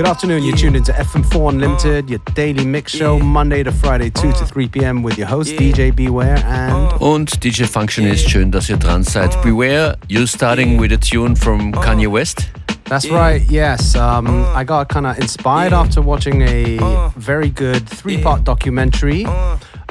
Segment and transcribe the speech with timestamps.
[0.00, 0.44] Good afternoon.
[0.44, 4.68] You're tuned into FM4 Unlimited, your daily mix show, Monday to Friday, 2 to 3
[4.68, 5.02] p.m.
[5.02, 6.90] with your host DJ Beware and.
[7.02, 8.26] Und DJ Functionist.
[8.26, 9.30] Schön, dass ihr dran seid.
[9.42, 12.48] Beware, you starting with a tune from Kanye West?
[12.84, 13.94] That's right, yes.
[13.94, 16.78] Um, I got kind of inspired after watching a
[17.18, 19.26] very good three part documentary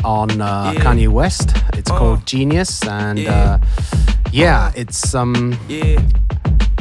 [0.03, 1.51] on uh, Kanye West.
[1.73, 3.59] It's called Genius, and uh,
[4.31, 5.13] yeah, it's.
[5.13, 5.55] Um,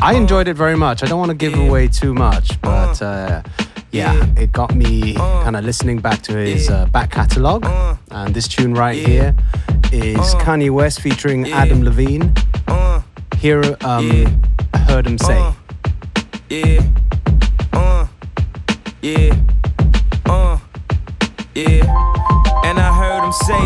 [0.00, 1.02] I enjoyed it very much.
[1.02, 3.42] I don't want to give away too much, but uh,
[3.90, 7.66] yeah, it got me kind of listening back to his uh, back catalogue.
[8.10, 9.34] And this tune right here
[9.92, 12.32] is Kanye West featuring Adam Levine.
[13.38, 14.42] Here, um,
[14.72, 15.52] I heard him say.
[16.48, 16.82] Yeah,
[17.72, 18.06] uh,
[19.02, 19.34] yeah,
[20.26, 20.58] uh,
[21.54, 21.84] yeah.
[22.64, 23.60] And I heard him say,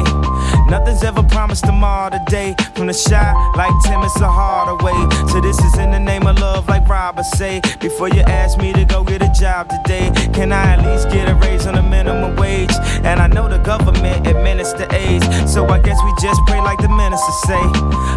[0.72, 2.56] Nothing's ever promised tomorrow today.
[2.74, 4.96] From the shot like Tim, it's a harder way.
[5.29, 7.60] So this is in the name of love, like Robert say.
[7.79, 11.29] Before you ask me to go get a job today, can I at least get
[11.29, 12.73] a raise on the minimum wage?
[13.04, 16.88] And I know the government administer AIDS, so I guess we just pray like the
[16.88, 17.64] minister say.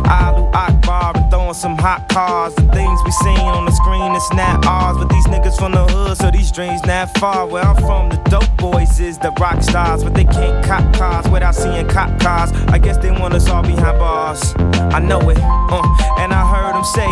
[0.08, 2.56] Allahu Akbar and throwing some hot cars.
[2.56, 4.96] The things we seen on the screen, it's not ours.
[4.98, 7.48] But these niggas from the hood, so these dreams not far.
[7.48, 11.28] Where I'm from, the dope boys is the rock stars, but they can't cop cars
[11.28, 12.45] without seeing cop cars.
[12.70, 14.54] I guess they want us all behind bars.
[14.94, 15.82] I know it, uh,
[16.20, 17.08] and I heard them say,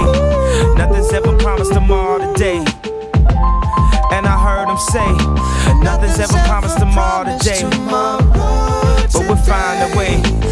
[0.76, 2.64] nothing's ever promised tomorrow today.
[4.12, 5.10] And I heard them say,
[5.84, 7.64] nothing's ever promised tomorrow today.
[7.90, 10.43] But we'll find a way.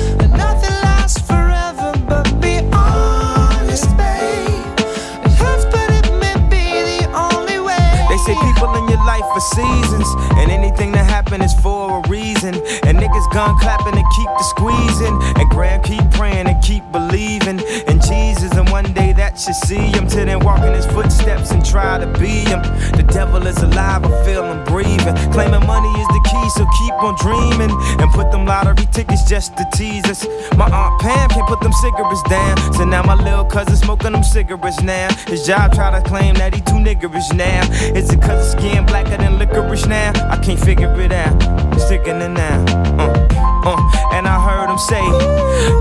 [9.42, 12.56] Seasons, and anything that happen is for a reason.
[12.86, 17.60] And niggas gun clapping and keep the squeezing, and Graham keep praying and keep believing
[17.88, 18.52] in Jesus.
[18.54, 21.98] And one day that should see him to then walk in his footsteps and try
[21.98, 22.62] to be him.
[22.98, 25.16] The devil is alive, I feel him breathing.
[25.32, 27.72] Claiming money is the key, so keep on dreaming
[28.02, 30.26] and put them lottery tickets just to tease us.
[30.58, 34.24] My aunt Pam can't put them cigarettes down, so now my little cousin smoking them
[34.24, 35.14] cigarettes now.
[35.28, 37.62] His job try to claim that he too niggerish now.
[37.96, 40.12] Is it cause his skin blacker than licorice now?
[40.30, 41.36] I can't figure it out.
[41.74, 42.66] It's sickening now.
[42.98, 43.28] Uh,
[43.66, 45.02] uh, and I heard him say,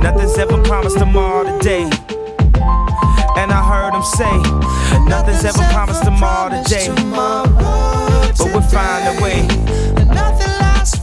[0.00, 1.84] nothing's ever promised tomorrow today.
[3.36, 4.34] And I heard him say,
[5.08, 6.88] nothing's ever promised tomorrow today.
[7.10, 9.46] But we'll find a way.
[10.06, 10.98] Nothing lasts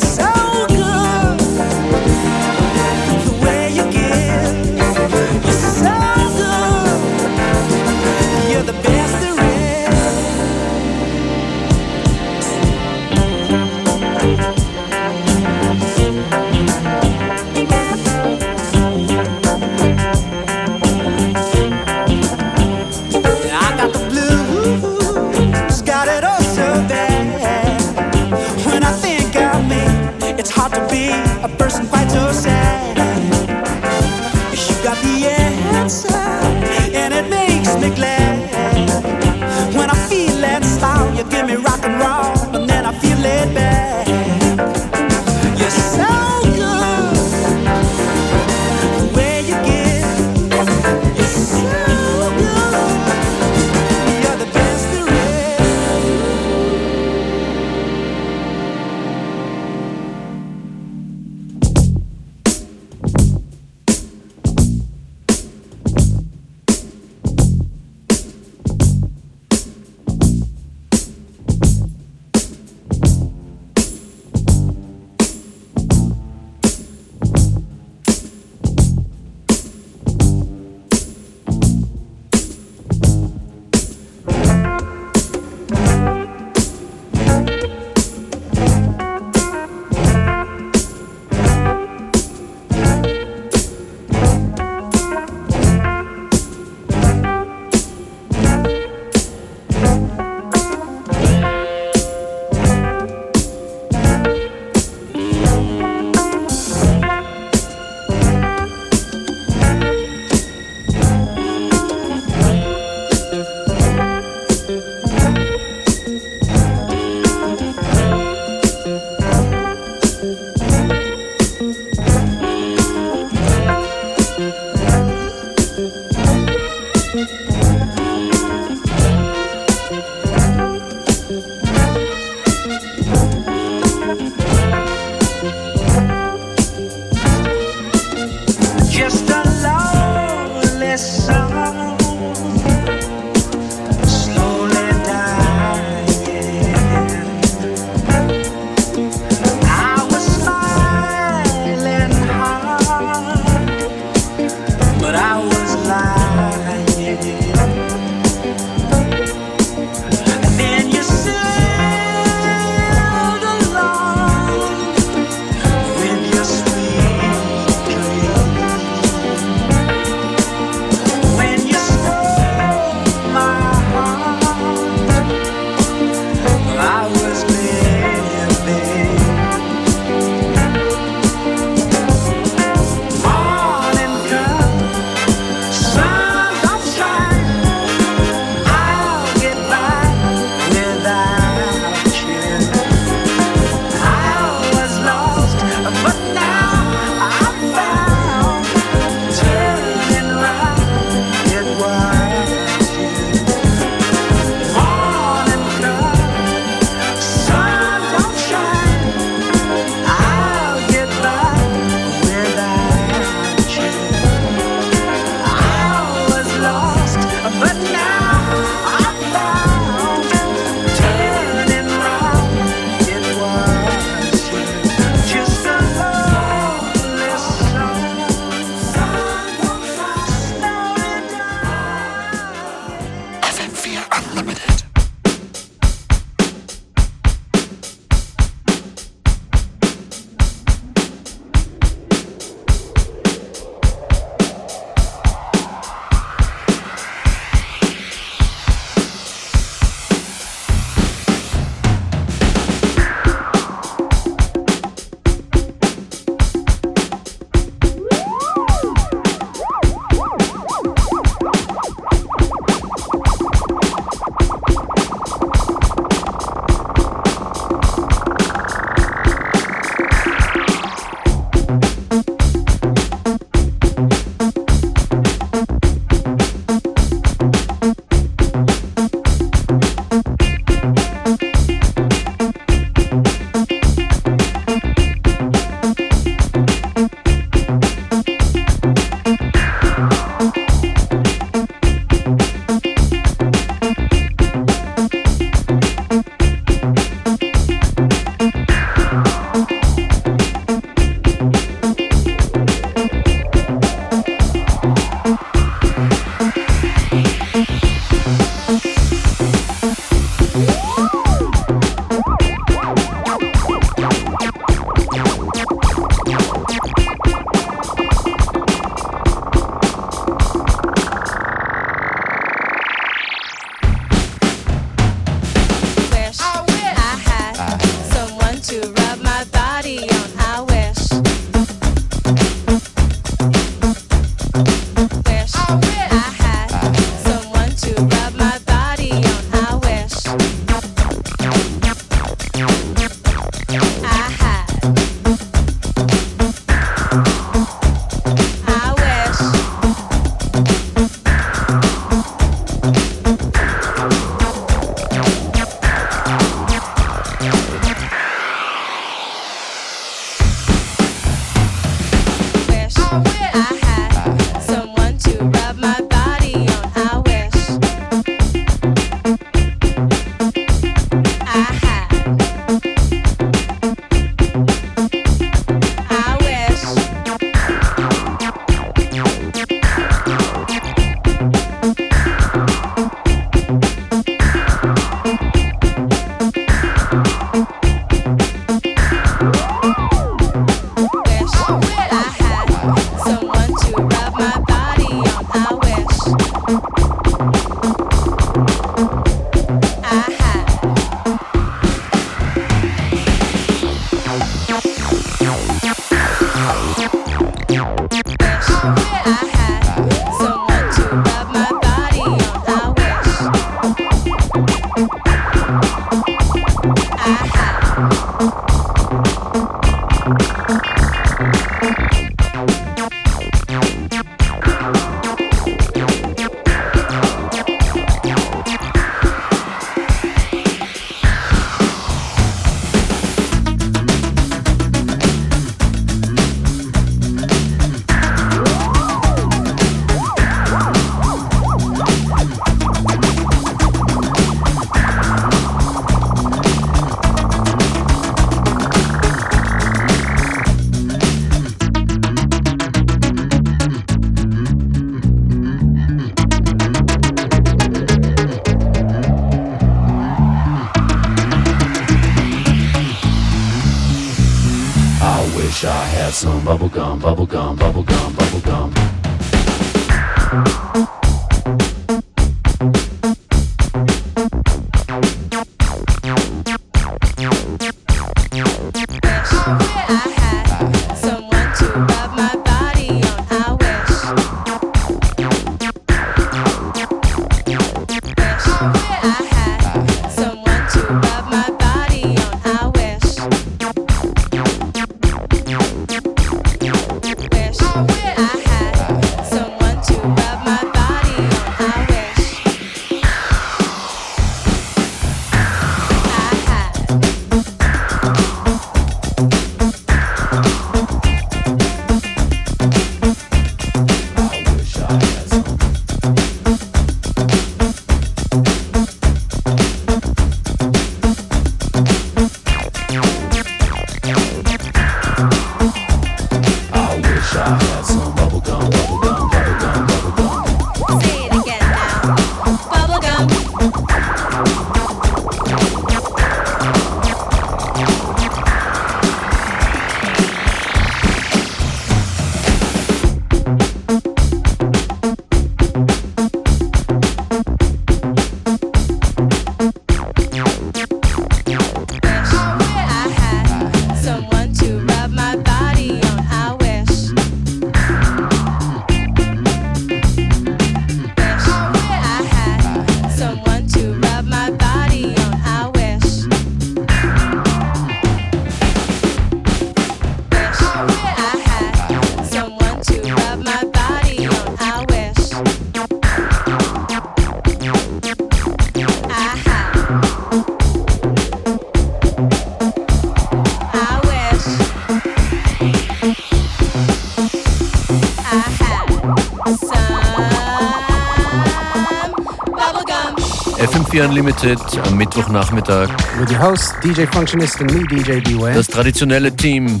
[594.64, 596.08] FM4 Unlimited am Mittwochnachmittag.
[596.40, 598.74] With your host, DJ Functionist and me, DJ Beware.
[598.74, 600.00] Das traditionelle Team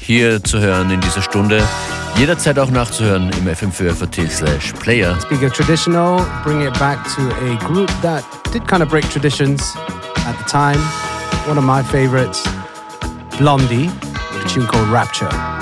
[0.00, 1.62] hier zu hören in dieser Stunde.
[2.16, 5.18] Jederzeit auch nachzuhören im FM4FAT slash Player.
[5.22, 8.22] Speaking of traditional, bring it back to a group that
[8.52, 9.74] did kind of break traditions
[10.26, 10.78] at the time.
[11.48, 12.46] One of my favorites,
[13.38, 13.88] Blondie,
[14.34, 15.59] with a tune called Rapture.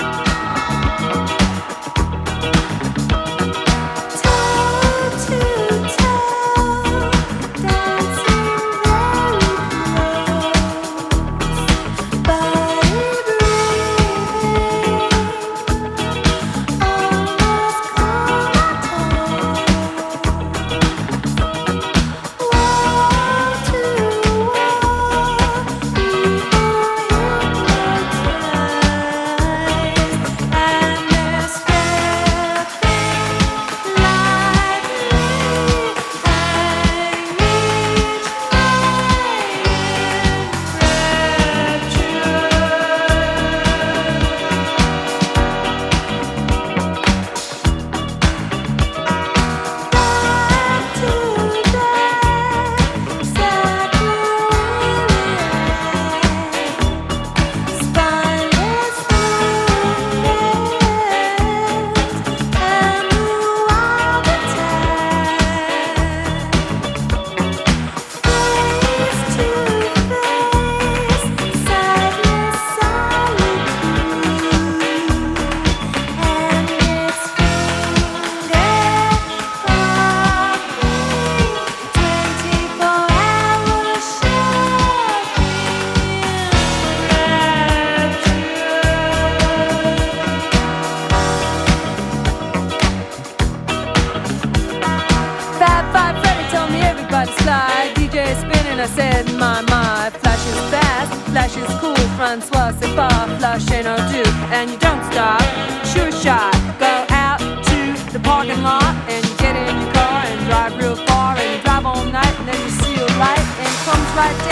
[114.19, 114.48] Face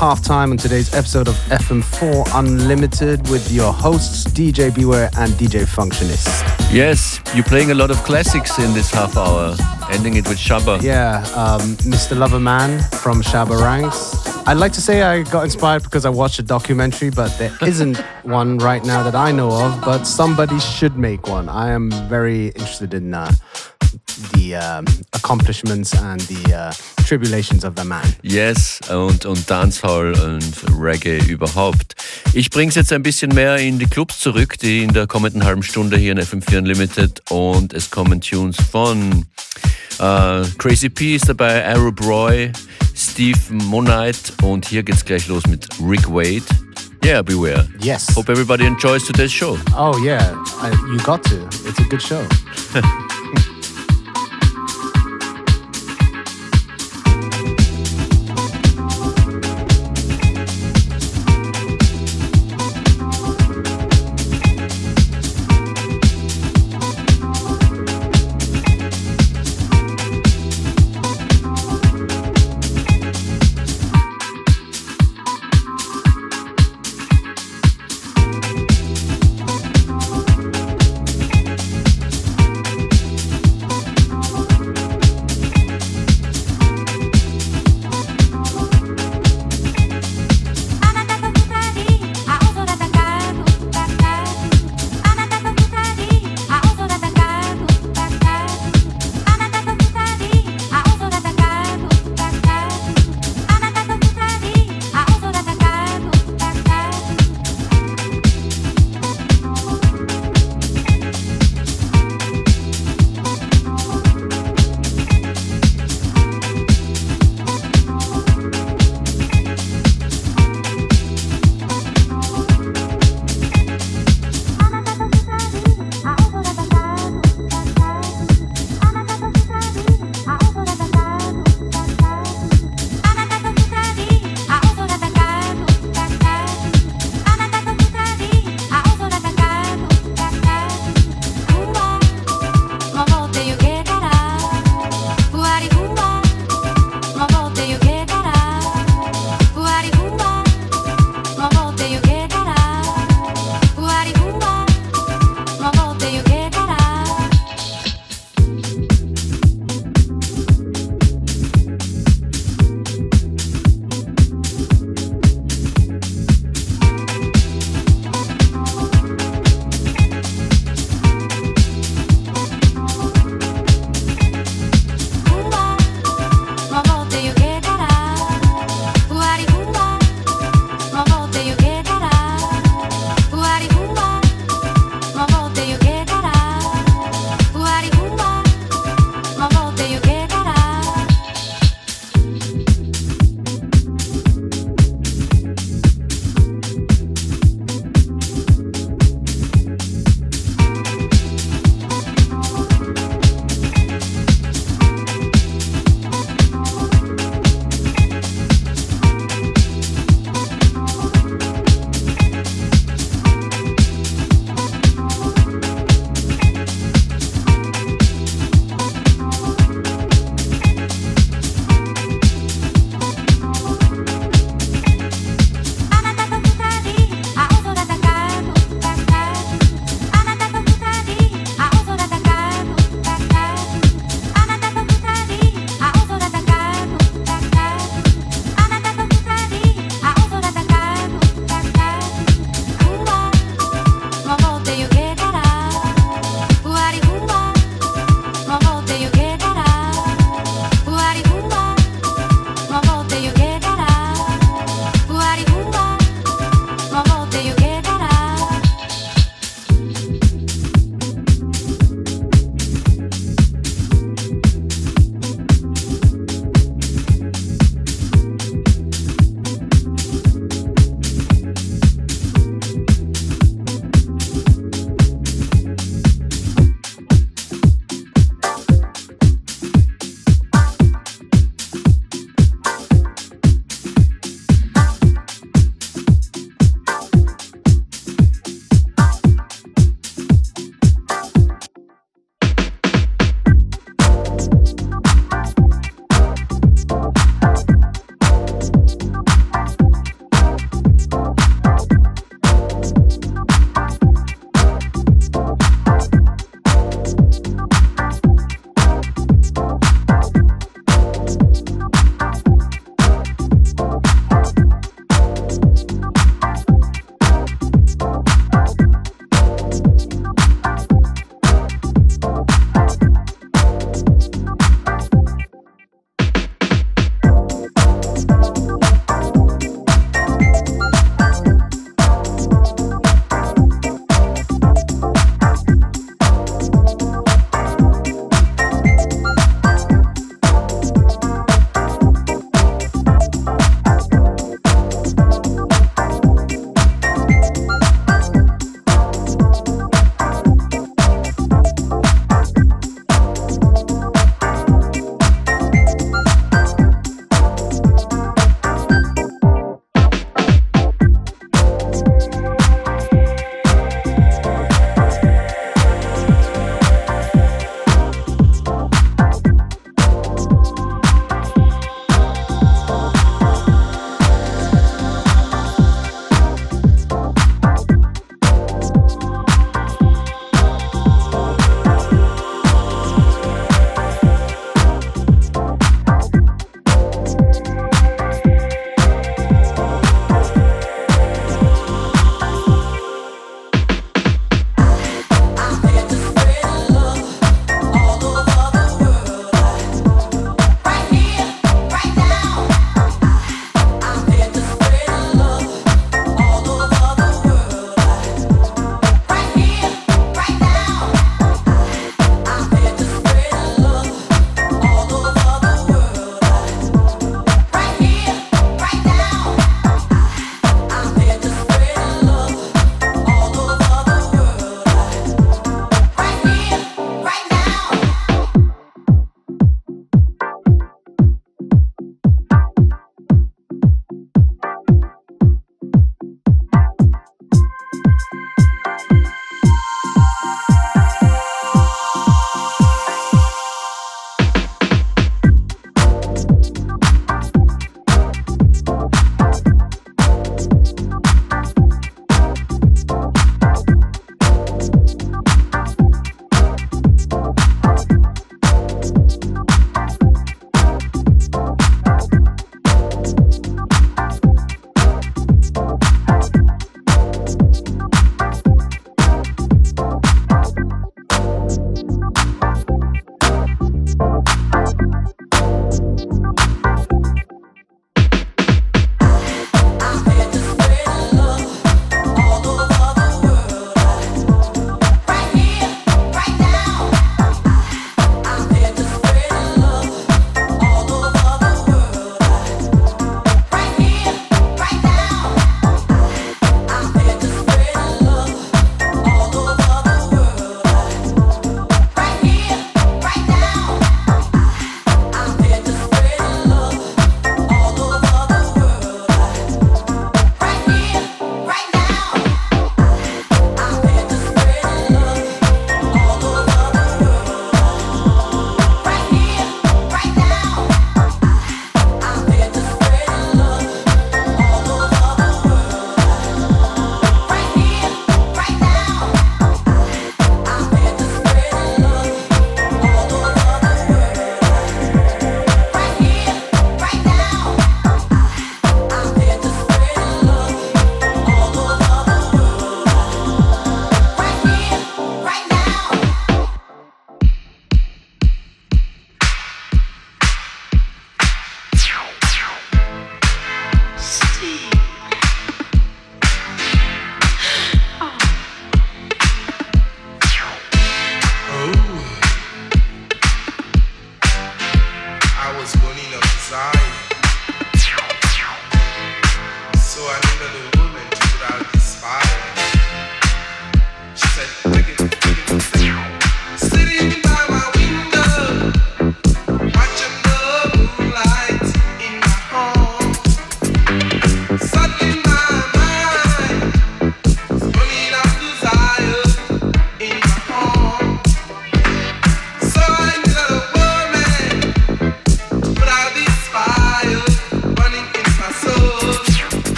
[0.00, 6.26] halftime on today's episode of FM4 Unlimited with your hosts DJ Beware and DJ Functionist.
[6.72, 9.54] Yes, you're playing a lot of classics in this half hour,
[9.92, 10.80] ending it with Shabba.
[10.80, 12.16] Yeah, um, Mr.
[12.16, 14.26] Loverman from Shabba Ranks.
[14.48, 17.98] I'd like to say I got inspired because I watched a documentary, but there isn't
[18.22, 19.82] one right now that I know of.
[19.82, 21.50] But somebody should make one.
[21.50, 23.30] I am very interested in uh,
[24.32, 28.04] the um, accomplishments and the uh, tribulations of the man.
[28.22, 31.96] Yes, und, und Dancehall und Reggae überhaupt.
[32.34, 35.64] Ich bring's jetzt ein bisschen mehr in die Clubs zurück, die in der kommenden halben
[35.64, 39.26] Stunde hier in FM4 Unlimited und es kommen Tunes von
[39.98, 42.52] uh, Crazy P ist dabei, Arab Roy,
[42.94, 46.44] Steve Monite und hier geht's gleich los mit Rick Wade.
[47.04, 47.66] Yeah, beware.
[47.80, 48.14] Yes.
[48.14, 49.58] Hope everybody enjoys today's show.
[49.76, 51.44] Oh yeah, I, you got to.
[51.66, 52.24] It's a good show.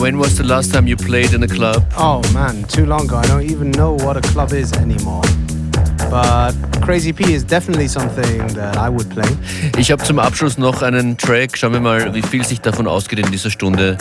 [0.00, 1.84] when was the last time you played in a club?
[1.96, 3.16] Oh man, too long ago.
[3.16, 5.22] I don't even know what a club is anymore.
[6.10, 9.28] But Crazy P is definitely something that I would play.
[9.76, 11.56] Ich habe zum Abschluss noch einen Track.
[11.56, 13.98] Schauen wir mal, wie viel sich davon ausgeht in dieser Stunde,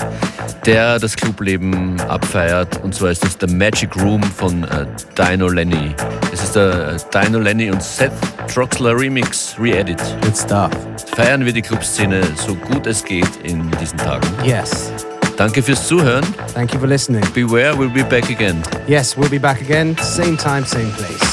[0.66, 2.82] der das Clubleben abfeiert.
[2.84, 4.86] Und zwar ist es The Magic Room von äh,
[5.18, 5.94] Dino Lenny.
[6.32, 8.14] Es ist der äh, Dino Lenny und Seth
[8.54, 10.02] Troxler Remix Re-Edit.
[10.22, 10.72] Good stuff.
[11.16, 14.28] Feiern wir die Clubszene so gut es geht in diesen Tagen.
[14.46, 14.92] Yes.
[15.38, 16.26] Danke fürs Zuhören.
[16.54, 17.24] Thank you for listening.
[17.34, 18.62] Beware, we'll be back again.
[18.88, 21.27] Yes, we'll be back again, same time, same place.